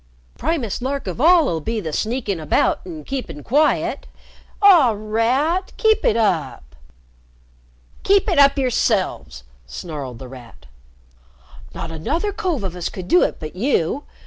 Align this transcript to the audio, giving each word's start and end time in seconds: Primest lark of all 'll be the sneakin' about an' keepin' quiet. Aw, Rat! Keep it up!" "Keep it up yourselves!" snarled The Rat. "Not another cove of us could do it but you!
Primest 0.35 0.81
lark 0.81 1.05
of 1.05 1.21
all 1.21 1.45
'll 1.47 1.59
be 1.59 1.79
the 1.79 1.93
sneakin' 1.93 2.39
about 2.39 2.81
an' 2.87 3.03
keepin' 3.03 3.43
quiet. 3.43 4.07
Aw, 4.59 4.95
Rat! 4.97 5.73
Keep 5.77 6.03
it 6.03 6.17
up!" 6.17 6.75
"Keep 8.01 8.27
it 8.27 8.39
up 8.39 8.57
yourselves!" 8.57 9.43
snarled 9.67 10.17
The 10.17 10.27
Rat. 10.27 10.65
"Not 11.75 11.91
another 11.91 12.33
cove 12.33 12.63
of 12.63 12.75
us 12.75 12.89
could 12.89 13.07
do 13.07 13.21
it 13.21 13.39
but 13.39 13.55
you! 13.55 14.05